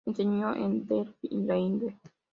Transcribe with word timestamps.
Enseñó 0.03 0.55
en 0.55 0.87
Delft 0.87 1.17
y 1.21 1.43
Leiden. 1.43 1.95